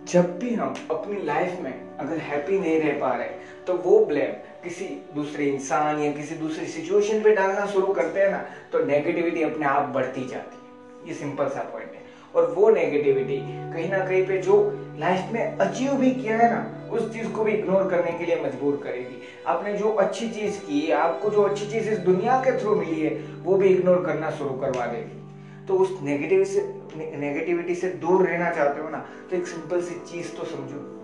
जब 0.07 0.39
भी 0.39 0.55
हम 0.55 0.75
अपनी 0.91 1.23
लाइफ 1.23 1.61
में 1.61 1.86
अगर 2.01 2.19
हैप्पी 2.19 2.59
नहीं 2.59 2.81
रह 2.81 2.99
पा 3.01 3.13
रहे 3.15 3.29
तो 3.67 3.75
वो 3.85 4.05
ब्लेम 4.05 4.33
किसी 4.63 4.85
दूसरे 5.15 5.45
इंसान 5.45 6.01
या 6.01 6.11
किसी 6.13 6.35
दूसरी 6.35 6.67
सिचुएशन 6.67 7.23
पे 7.23 7.35
डालना 7.35 7.67
शुरू 7.67 7.93
करते 7.93 8.21
हैं 8.21 8.31
ना 8.31 8.45
तो 8.73 8.85
नेगेटिविटी 8.85 9.43
अपने 9.43 9.67
आप 9.67 9.89
बढ़ती 9.89 10.25
जाती 10.25 10.57
है। 10.57 11.09
ये 11.09 11.15
सिंपल 11.15 11.49
सा 11.49 11.63
पॉइंट 11.73 11.93
है। 11.93 12.05
और 12.35 12.51
वो 12.51 12.71
नेगेटिविटी 12.71 13.37
कहीं 13.73 13.91
ना 13.91 13.99
कहीं 13.99 14.27
पे 14.27 14.39
जो 14.39 14.57
लाइफ 14.99 15.33
में 15.33 15.59
अचीव 15.59 15.93
भी 15.93 16.11
किया 16.11 16.37
है 16.37 16.51
ना, 16.53 16.89
उस 16.91 17.13
चीज़ 17.13 17.29
को 17.29 17.45
भी 17.45 17.53
इग्नोर 17.53 17.89
करने 17.91 18.13
के 18.19 18.25
लिए 18.25 18.37
मजबूर 18.45 18.81
करेगी। 18.85 19.23
आपने 19.47 19.73
जो 19.73 19.91
अच्छी 19.91 20.29
चीज़ 20.29 20.59
की, 20.61 20.91
आपको 20.91 21.31
जो 21.31 21.43
अच्छी 21.43 21.67
चीज़ 21.67 21.89
इस 21.91 21.99
दुनिया 21.99 22.41
के 22.41 22.59
थ्रू 22.61 22.75
मिली 22.75 23.01
है, 23.01 23.15
वो 23.43 23.55
भी 23.55 23.69
इग्नोर 23.69 24.05
करना 24.05 24.31
शुरू 24.31 24.51
करवा 24.51 24.87
देगी। 24.87 25.67
तो 25.67 25.75
उस 25.75 25.99
नेगेटिव 26.03 26.45
से 26.45 26.61
नेगेटिविटी 26.97 27.75
से 27.75 27.89
दूर 27.89 28.27
रहना 28.27 28.51
चाहते 28.51 28.81
हो 28.81 28.89
ना 28.89 29.07
तो 29.31 29.37
एक 29.37 29.47
सिंपल 29.47 29.81
सी 29.81 29.95
चीज़ 30.13 30.37
तो 30.37 30.45
समझो। 30.45 30.96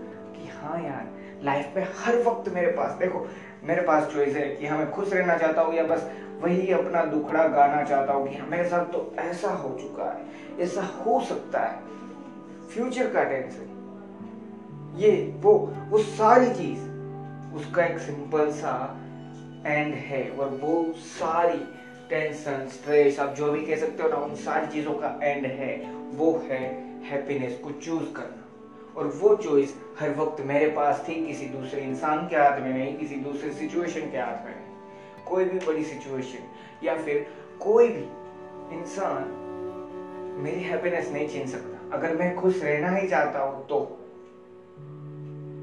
हाँ 0.62 0.78
यार 0.80 1.40
लाइफ 1.42 1.76
में 1.76 1.86
हर 1.96 2.16
वक्त 2.22 2.48
मेरे 2.48 2.68
पास, 2.68 2.92
देखो, 2.98 3.26
मेरे 3.64 3.82
पास 3.82 4.06
चॉइस 4.12 4.34
है 4.36 4.48
कि 4.56 4.66
हाँ 4.66 4.76
मैं 4.78 4.90
खुश 4.90 5.12
रहना 5.12 5.36
चाहता 5.36 5.62
हूँ 5.62 5.74
या 5.74 5.84
बस 5.84 6.06
वही 6.40 6.72
अपना 6.72 7.02
दुखड़ा 7.04 7.44
गाना 7.46 7.82
चाहता 7.82 8.12
हूँ 8.12 8.28
कि 8.28 8.36
हाँ 8.36 8.46
मेरे 8.46 8.64
साथ 8.64 8.92
तो 8.92 9.14
ऐसा 9.18 9.50
हो 9.50 9.72
चुका 9.80 10.04
है, 10.04 10.24
ऐसा 10.60 10.82
हो 10.82 11.20
सकता 11.20 11.60
है। 11.60 11.80
फ्यूचर 12.68 13.10
का 13.10 13.24
टेंशन 13.24 13.68
ये, 14.96 15.10
वो 15.40 15.52
वो 15.90 15.98
सारी 15.98 16.50
चीज़, 16.50 16.80
उसका 17.54 17.84
एक 17.84 17.98
सिंपल 17.98 18.50
सा 18.50 18.74
एंड 19.66 19.94
है 19.94 20.28
और 20.30 20.58
वो 20.60 20.92
सारी 20.98 21.58
टेंशन 22.08 22.66
स्ट्रेस 22.68 23.18
आप 23.20 23.34
जो 23.34 23.50
भी 23.50 23.60
कह 23.60 23.76
सकते 23.76 24.02
हो 24.02 24.08
ना, 24.08 24.16
उन 24.16 24.34
सारी 24.34 24.66
चीज़ों 24.66 24.92
का 24.92 25.18
एंड 25.22 25.46
है, 25.46 25.74
वो 26.12 26.32
है 26.50 26.62
हैप्पीनेस 27.04 27.58
को 27.64 27.70
चूज़ 27.70 28.12
करना। 28.12 28.41
और 28.96 29.06
वो 29.20 29.34
चॉइस 29.36 29.74
हर 29.98 30.10
वक्त 30.14 30.40
मेरे 30.46 30.66
पास 30.70 31.04
थी 31.08 31.14
किसी 31.26 31.46
दूसरे 31.48 31.82
इंसान 31.82 32.26
के 32.28 32.36
हाथ 32.36 32.60
में 32.60 32.72
नहीं, 32.72 32.96
किसी 32.96 33.16
दूसरे 33.16 33.52
सिचुएशन 33.52 34.10
के 34.10 34.18
हाथ 34.18 34.44
में 34.44 34.54
नहीं। 34.54 35.24
कोई 35.26 35.44
भी 35.44 35.58
बड़ी 35.66 35.84
सिचुएशन 35.84 36.86
या 36.86 36.96
फिर 36.96 37.26
कोई 37.60 37.88
भी 37.88 38.04
इंसान 38.76 39.40
मेरी 40.38 40.62
हैप्पीनेस 40.62 41.10
नहीं 41.12 41.28
छीन 41.28 41.46
सकता। 41.46 41.96
अगर 41.96 42.16
मैं 42.16 42.34
खुश 42.36 42.62
रहना 42.62 42.90
ही 42.96 43.08
चाहता 43.08 43.40
हूँ 43.40 43.66
तो। 43.68 43.80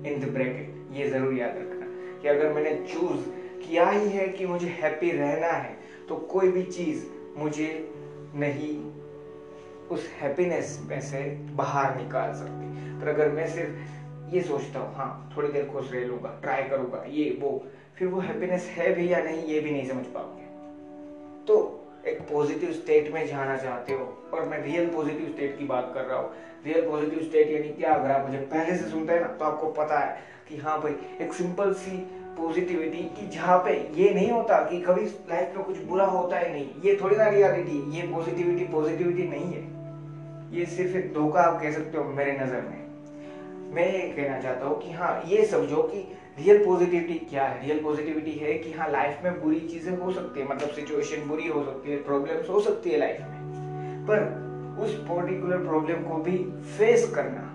इन 0.07 0.19
द 0.19 0.31
ब्रैकेट 0.33 0.97
ये 0.97 1.09
ज़रूर 1.09 1.33
याद 1.33 1.57
रखना 1.57 1.85
कि 2.21 2.27
अगर 2.27 2.53
मैंने 2.53 2.73
चूज़ 2.85 3.29
किया 3.59 3.89
ही 3.89 4.09
है 4.09 4.27
कि 4.27 4.45
मुझे 4.45 4.67
हैप्पी 4.81 5.11
रहना 5.11 5.47
है 5.47 5.77
तो 6.09 6.15
कोई 6.31 6.51
भी 6.51 6.63
चीज़ 6.63 7.03
मुझे 7.37 7.71
नहीं 8.35 8.75
उस 9.91 10.07
हैप्पीनेस 10.19 10.79
में 10.89 10.99
से 11.01 11.21
बाहर 11.55 11.95
निकाल 11.97 12.33
सकती। 12.33 12.68
पर 12.99 13.07
अगर 13.07 13.29
मैं 13.31 13.47
सिर्फ़ 13.47 14.33
ये 14.33 14.41
सोचता 14.41 14.79
हूँ 14.79 14.95
हाँ 14.95 15.33
थोड़ी 15.37 15.47
देर 15.47 15.65
खुश 15.65 15.91
रह 15.93 16.05
लूँगा 16.05 16.37
ट्राई 16.41 16.63
करूँगा, 16.63 17.03
ये, 17.07 17.29
वो, 17.41 17.65
फिर 17.95 18.07
वो 18.07 18.19
हैप्पीनेस 18.19 18.67
है 18.69 18.93
भी 18.95 19.11
या 19.11 19.21
नहीं, 19.23 19.43
ये 19.43 19.59
भी 19.59 19.71
नहीं 19.71 19.87
समझ 19.89 20.05
पाओगे 20.05 20.47
तो 21.47 21.75
एक 22.07 22.19
पॉजिटिव 22.29 22.71
स्टेट 22.71 23.11
में 23.13 23.25
जाना 23.27 23.55
चाहते 23.57 23.93
हो, 23.93 24.05
और 24.33 24.45
मैं 24.45 24.61
रियल 24.63 24.87
पॉजिटिव 24.89 25.27
स्टेट 25.27 25.57
की 25.57 25.65
बात 25.65 25.91
कर 25.93 26.03
रहा 26.03 26.17
हूँ 26.17 26.31
रियल 26.65 26.87
पॉजिटिव 26.87 27.23
स्टेट 27.23 27.49
यानी 27.49 27.69
क्या? 27.69 27.93
अगर 27.93 28.11
आप 28.11 28.25
मुझे 28.27 28.37
पहले 28.45 28.75
से 28.77 28.89
सुनते 28.89 29.13
हैं 29.13 29.21
ना 29.21 29.27
तो 29.29 29.45
आपको 29.45 29.71
पता 29.73 29.99
है 29.99 30.17
कि 30.49 30.57
हाँ 30.57 30.79
भाई, 30.81 30.95
एक 31.21 31.33
सिंपल 31.33 31.73
सी 31.73 31.97
पॉजिटिविटी 32.37 33.03
कि 33.15 33.27
जहाँ 33.27 33.57
पे 33.57 33.73
ये 33.95 34.09
नहीं 34.13 34.29
होता 34.31 34.57
कि 34.65 34.79
कभी 34.81 35.05
लाइफ 35.29 35.55
में 35.55 35.65
कुछ 35.65 35.81
बुरा 35.83 36.05
होता 36.07 36.37
है 36.37 36.51
नहीं, 36.51 36.67
ये 36.85 36.97
थोड़ी 37.01 37.15
ना 37.15 37.27
रियलिटी 37.29 37.79
ये 37.97 38.07
पॉजिटिविटी 38.07 38.63
पॉजिटिविटी 38.71 39.27
नहीं 39.27 39.53
है। 39.53 40.57
ये 40.57 40.65
सिर्फ़ 40.67 40.95
एक 40.97 41.13
धोखा 41.13 41.41
आप 41.41 41.61
कह 41.61 41.71
सकते 41.71 41.97
हो 41.97 42.03
मेरे 42.11 42.31
नज़र 42.33 42.61
में। 42.61 42.88
मैं 43.69 43.85
ये 43.93 43.99
कहना 44.09 44.39
चाहता 44.41 44.65
हूँ 44.65 44.79
कि 44.81 44.91
हाँ 44.91 45.21
ये 45.27 45.45
समझो 45.45 45.81
कि 45.83 45.99
रियल 46.39 46.63
पॉजिटिविटी 46.65 47.13
क्या 47.29 47.43
है? 47.43 47.61
रियल 47.63 47.81
पॉजिटिविटी 47.83 48.31
है 48.31 48.53
कि 48.53 48.71
हाँ 48.71 48.89
लाइफ 48.91 49.23
में 49.23 49.41
बुरी 49.41 49.59
चीज़ें 49.59 49.97
हो 49.97 50.11
सकती 50.11 50.39
है 50.39 50.47
मतलब 50.47 50.69
सिचुएशन 50.69 51.27
बुरी 51.27 51.47
हो 51.47 51.63
सकती 51.63 51.91
है 51.91 51.97
प्रॉब्लम्स 52.03 52.49
हो 52.49 52.59
सकती 52.59 52.89
है 52.89 52.99
लाइफ 52.99 53.19
में। 53.21 54.05
पर 54.07 54.47
उस 54.83 54.93
पर्टिकुलर 55.01 55.57
प्रॉब्लम 55.57 56.03
को 56.03 56.17
भी 56.23 56.37
फेस 56.77 57.09
करना 57.15 57.45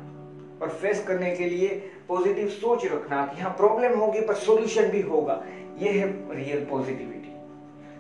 और 0.62 0.71
फेस 0.73 1.04
करने 1.04 1.35
के 1.37 1.44
लिए 1.44 1.68
पॉजिटिव 2.09 2.49
सोच 2.50 2.85
रखना 2.87 3.25
कि 3.26 3.40
हाँ 3.42 3.50
प्रॉब्लम 3.56 3.99
होगी 3.99 4.21
पर 4.21 4.35
सॉल्यूशन 4.35 4.90
भी 4.90 5.00
होगा, 5.02 5.42
ये 5.78 5.90
है 5.90 6.06
रियल 6.37 6.64
पॉजिटिविटी 6.64 7.13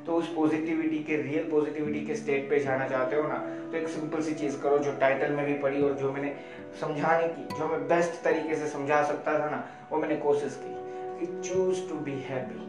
तो 0.06 0.12
उस 0.12 0.34
पॉजिटिविटी 0.34 0.98
के 0.98 1.16
रियल 1.16 1.50
पॉजिटिविटी 1.50 2.06
के 2.06 2.14
स्टेट 2.14 2.50
पे 2.50 2.58
जाना 2.60 2.88
चाहते 2.88 3.16
हो 3.16 3.22
ना 3.22 3.36
तो 3.70 3.76
एक 3.76 3.88
सिंपल 3.88 4.22
सी 4.22 4.34
चीज़ 4.34 4.58
करो 4.58 4.78
जो 4.78 4.92
टाइटल 4.92 5.32
में 5.32 5.46
भी 5.46 5.54
पढ़ी 5.54 5.82
और 5.82 5.94
जो 5.94 6.12
मैंने 6.12 6.34
समझाने 6.80 7.28
की, 7.28 7.58
जो 7.58 7.68
मैं 7.68 7.88
बेस्ट 7.88 8.22
तरीके 8.24 8.56
से 8.56 8.66
समझा 8.66 9.02
सकता 9.02 9.38
था 9.38 9.50
ना, 9.50 9.64
वो 9.92 9.98
मैंने 9.98 10.16
कोशिश 10.16 10.60
की 10.64 10.74
कि 11.18 11.48
choose 11.48 11.88
to 11.88 11.94
be 11.94 12.12
happy 12.12 12.60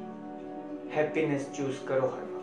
happiness 0.96 1.50
choose 1.56 1.86
करो 1.88 2.08
हर 2.08 2.35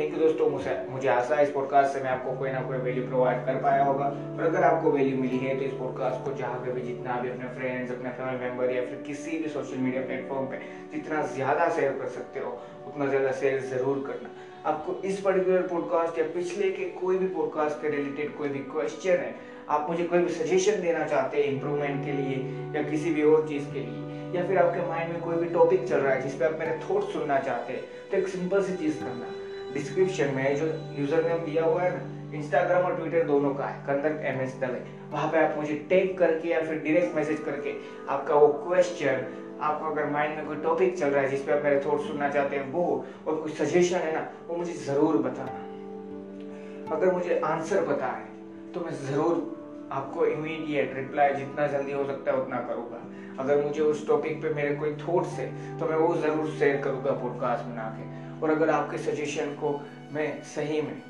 थैंक 0.00 0.12
यू 0.14 0.18
दोस्तों, 0.18 0.48
मुझे 0.50 0.74
मुझे 0.90 1.08
आशा 1.08 1.36
है 1.36 1.42
इस 1.44 1.50
पॉडकास्ट 1.52 1.92
से 1.94 2.00
मैं 2.02 2.10
आपको 2.10 2.32
कोई 2.36 2.50
ना 2.50 2.60
कोई 2.68 2.76
वैल्यू 2.84 3.02
प्रोवाइड 3.06 3.44
कर 3.46 3.54
पाया 3.62 3.82
होगा। 3.84 4.04
और 4.04 4.42
अगर 4.42 4.62
आपको 4.64 4.90
वैल्यू 4.90 5.16
मिली 5.16 5.38
है 5.38 5.56
तो 5.56 5.64
इस 5.64 5.72
पॉडकास्ट 5.72 6.24
को 6.24 6.32
जहाँ 6.36 6.58
पे 6.60 6.72
भी 6.72 6.82
जितना 6.82 7.18
भी 7.20 7.30
अपने 7.30 7.48
फ्रेंड्स 7.56 7.90
अपने 7.92 8.10
फैमिली 8.10 8.38
मेंबर 8.38 8.72
या 8.74 8.84
फिर 8.84 9.02
किसी 9.06 9.38
भी 9.38 9.48
सोशल 9.48 9.78
मीडिया 9.78 10.02
प्लेटफॉर्म 10.02 10.46
पे 10.46 10.60
जितना 10.92 11.22
ज़्यादा 11.34 11.68
शेयर 11.70 11.92
कर 11.98 12.08
सकते 12.08 12.40
हो, 12.40 12.52
उतना 12.86 13.06
ज़्यादा 13.06 13.32
शेयर 13.40 13.60
ज़रूर 13.72 14.02
करना। 14.06 14.30
आपको 14.70 14.94
इस 15.08 15.20
पर्टिकुलर 15.20 15.66
पॉडकास्ट 15.66 16.18
या 16.18 16.24
पिछले 16.34 16.70
के 16.70 16.84
कोई 17.00 17.18
भी 17.18 17.28
पॉडकास्ट 17.34 17.82
के 17.82 17.90
रिलेटेड 17.96 18.36
कोई 18.38 18.48
भी 18.48 18.64
क्वेश्चन 18.70 19.20
है, 19.24 19.34
आप 19.68 19.90
मुझे 19.90 20.04
कोई 20.04 20.18
भी 20.20 20.32
सजेशन 20.34 20.80
देना 20.82 21.04
चाहते 21.06 21.36
हैं 21.36 21.52
इंप्रूवमेंट 21.52 22.04
के 22.04 22.12
लिए 22.12 22.38
या 22.76 22.88
किसी 22.90 23.14
भी 23.14 23.22
और 23.24 23.46
चीज़ 23.48 23.68
के 23.72 23.80
लिए, 23.80 24.08
या 24.34 24.46
फिर 24.48 24.58
आपके 24.58 24.88
माइंड 24.88 25.12
में 25.12 25.20
कोई 25.20 25.36
भी 25.36 25.52
टॉपिक 25.54 25.86
चल 25.88 25.96
रहा 25.98 26.14
है 26.14 26.22
जिसपे 26.22 26.44
आप 26.44 26.58
मेरे 26.58 26.78
थॉट 26.88 27.12
सुनना 27.12 27.38
चाहते 27.40 27.72
हैं 27.72 27.84
तो 28.10 28.16
एक 28.16 28.28
सिंपल 28.28 28.62
सी 28.62 28.76
चीज़ 28.76 28.98
करना। 29.00 29.32
डिस्क्रिप्शन 29.74 30.34
में 30.34 30.56
जो 30.56 30.66
यूज़र 30.98 31.28
नेम 31.28 31.44
दिया 31.44 31.64
हुआ 31.64 31.82
है 31.82 31.90
ना 31.96 32.36
इंस्टाग्राम 32.38 32.84
और 32.84 32.96
ट्विटर 32.96 33.22
दोनों 33.26 33.54
का 33.54 33.64
है 33.64 33.82
कंदक 33.86 34.20
एम 34.26 34.40
एस 34.40 34.56
दवे 34.60 34.82
वहाँ 35.12 35.28
पे 35.28 35.38
आप 35.38 35.56
मुझे 35.56 35.74
टेक 35.88 36.16
करके 36.18 36.48
या 36.48 36.60
फिर 36.60 36.78
डायरेक्ट 36.78 37.16
मैसेज 37.16 37.40
करके 37.44 37.74
आपका 38.08 38.34
वो 38.34 38.48
क्वेश्चन 38.66 39.26
आपको 39.60 39.86
अगर 39.86 40.06
माइंड 40.10 40.36
में 40.36 40.46
कोई 40.46 40.56
टॉपिक 40.58 40.98
चल 40.98 41.08
रहा 41.08 41.22
है 41.22 41.28
जिसपे 41.30 41.52
आप 41.52 41.64
मेरे 41.64 41.80
थॉट 41.86 42.00
सुनना 42.02 42.28
चाहते 42.28 42.56
हैं, 42.56 42.70
वो 42.72 43.04
और 43.26 43.34
कुछ 43.36 43.54
सजेशन 43.54 43.96
है 43.98 44.14
ना, 44.14 44.26
वो 44.48 44.56
मुझे 44.56 44.72
ज़रूर 44.84 45.16
बताना। 45.22 46.94
अगर 46.96 47.12
मुझे 47.12 47.38
आंसर 47.44 47.86
पता 47.86 48.06
है 48.06 48.72
तो 48.72 48.80
मैं 48.80 48.92
ज़रूर 49.02 49.88
आपको 49.92 50.26
इमीडिएट 50.26 50.94
रिप्लाई 50.96 51.34
जितना 51.34 51.66
जल्दी 51.66 51.92
हो 51.92 52.04
सकता 52.04 52.30
है 52.30 52.36
उतना 52.38 52.60
करूँगा। 52.68 53.02
अगर 53.42 53.62
मुझे 53.64 53.80
उस 53.82 54.06
टॉपिक 54.08 54.42
पे 54.42 54.54
मेरे 54.54 54.74
कोई 54.76 54.94
थॉट्स 54.98 55.38
है 55.38 55.46
तो 55.78 55.86
मैं 55.86 55.96
वो 55.96 56.14
ज़रूर 56.16 56.50
शेयर 56.58 56.80
करूँगा 56.82 57.12
पॉडकास्ट 57.22 57.64
बना 57.64 57.88
के 57.96 58.08
और 58.42 58.50
अगर 58.50 58.70
आपके 58.70 58.98
सजेशन 58.98 59.54
को 59.54 59.72
मैं 60.12 60.42
सही 60.44 60.80
में 60.80 61.02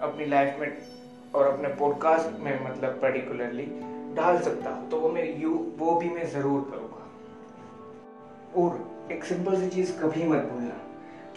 अपनी 0.00 0.24
लाइफ 0.26 0.56
में 0.60 0.76
और 1.34 1.46
अपने 1.46 1.68
पॉडकास्ट 1.68 2.38
में 2.40 2.64
मतलब 2.64 2.98
पर्टिकुलरली 3.02 3.66
डाल 4.14 4.38
सकता 4.40 4.70
हूँ 4.70 4.88
तो 4.90 4.96
वो 4.96 5.08
मैं 5.08 5.24
यू, 5.40 5.50
वो 5.78 5.94
भी 5.94 6.08
मैं 6.08 6.26
ज़रूर 6.30 6.60
करूँगा। 6.70 7.06
और 8.56 9.12
एक 9.12 9.24
सिंपल 9.24 9.60
सी 9.60 9.68
चीज़ 9.68 9.92
कभी 9.98 10.24
मत 10.24 10.48
भूलना 10.52 10.74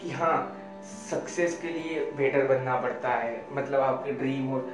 कि 0.00 0.10
हाँ 0.10 0.36
सक्सेस 1.10 1.58
के 1.62 1.68
लिए 1.68 2.00
बेटर 2.16 2.46
बनना 2.46 2.76
पड़ता 2.76 3.08
है। 3.08 3.44
मतलब 3.52 3.80
आपके 3.80 4.12
ड्रीम 4.12 4.52
और 4.52 4.72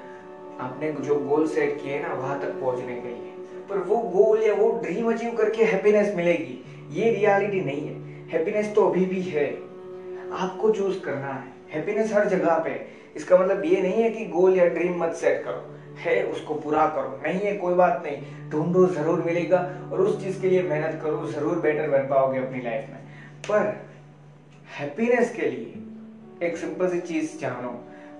आपने 0.61 0.91
जो 0.93 1.15
गोल 1.19 1.47
सेट 1.47 1.83
किए 1.83 1.99
ना, 2.00 2.12
वहाँ 2.15 2.41
तक 2.41 2.61
पहुँचने 2.61 2.95
के 2.95 3.09
लिए। 3.09 3.33
पर 3.69 3.79
वो 3.79 3.99
गोल 4.11 4.43
या 4.43 4.55
वो 4.55 4.71
ड्रीम 4.83 5.12
अचीव 5.12 5.37
करके 5.37 5.65
हैप्पीनेस 5.65 6.15
मिलेगी, 6.15 6.59
ये 6.91 7.11
रियलिटी 7.11 7.61
नहीं 7.61 7.87
है। 7.89 8.29
हैप्पीनेस 8.29 8.75
तो 8.75 8.87
अभी 8.87 9.05
भी 9.07 9.21
है। 9.23 9.47
आपको 10.33 10.71
चूज़ 10.71 11.01
करना 11.01 11.33
है। 11.33 11.53
हैप्पीनेस 11.71 12.13
हर 12.13 12.29
जगह 12.29 12.59
पे 12.59 12.89
इसका 13.17 13.37
मतलब 13.37 13.65
ये 13.65 13.81
नहीं 13.83 14.03
है 14.03 14.11
कि 14.11 14.25
गोल 14.25 14.57
या 14.57 14.67
ड्रीम 14.67 15.03
मत 15.05 15.15
सेट 15.15 15.45
करो। 15.45 15.77
है, 15.99 16.23
उसको 16.27 16.55
पूरा 16.55 16.87
करो। 16.87 17.21
नहीं 17.23 17.41
है, 17.41 17.57
कोई 17.57 17.75
बात 17.75 18.03
नहीं। 18.07 18.51
ढूंढो, 18.51 18.87
ज़रूर 18.87 19.23
मिलेगा 19.23 19.59
और 19.93 20.01
उस 20.01 20.25
चीज़ 20.25 20.41
के 20.43 20.49
लिए 20.49 20.63
मेहनत 20.63 21.01
करो, 21.03 21.27
ज़रूर 21.27 21.59
बेटर 21.59 21.91
बन 21.91 21.99
पाओगे 21.99 22.39
अपनी 22.39 22.61
लाइफ 22.61 22.89
में। 22.91 22.99
पर 23.49 23.87
हैप्पीनेस 24.79 25.35
के 25.35 25.43
लिए 25.43 26.47
एक 26.47 26.57
सिंपल 26.57 26.89
सी 26.89 27.01
चीज़ 27.01 27.39
जानो 27.39 27.71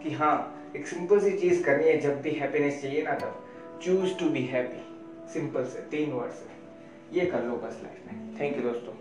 कि 0.03 0.11
हाँ 0.11 0.63
एक 0.77 0.87
सिंपल 0.87 1.21
सी 1.21 1.31
चीज़ 1.31 1.65
करनी 1.65 1.89
है, 1.89 1.99
जब 1.99 2.23
भी 2.23 2.31
हैप्पीनेस 2.31 2.83
चाहिए 2.83 3.03
ना 3.03 3.15
तब। 3.15 3.45
Choose 3.83 4.19
to 4.19 4.29
be 4.29 4.43
happy 4.43 4.87
simple 5.33 5.65
से, 5.65 5.79
तीन 5.79 6.13
वर्ड 6.13 6.33
से। 6.33 7.19
ये 7.21 7.27
कर 7.27 7.43
लो 7.43 7.57
बस 7.57 7.81
लाइफ 7.83 8.13
में। 8.13 8.41
थैंक 8.41 8.57
यू 8.57 8.63
दोस्तों। 8.63 9.00